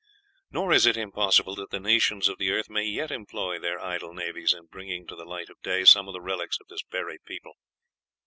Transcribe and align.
Nor 0.49 0.73
is 0.73 0.87
it 0.87 0.97
impossible 0.97 1.53
that 1.57 1.69
the 1.69 1.79
nations 1.79 2.27
of 2.27 2.39
the 2.39 2.49
earth 2.49 2.71
may 2.71 2.85
yet 2.85 3.11
employ 3.11 3.59
their 3.59 3.79
idle 3.79 4.15
navies 4.15 4.51
in 4.51 4.65
bringing 4.65 5.05
to 5.05 5.15
the 5.15 5.25
light 5.25 5.51
of 5.51 5.61
day 5.61 5.85
some 5.85 6.07
of 6.07 6.13
the 6.13 6.21
relics 6.21 6.57
of 6.59 6.65
this 6.69 6.81
buried 6.81 7.23
people. 7.23 7.53